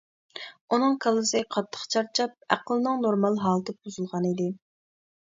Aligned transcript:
ئۇنىڭ 0.75 0.97
كاللىسى 1.05 1.43
قاتتىق 1.57 1.85
چارچاپ، 1.97 2.35
ئەقلىنىڭ 2.57 3.07
نورمال 3.07 3.41
ھالىتى 3.47 3.81
بۇزۇلغانىدى. 3.81 4.53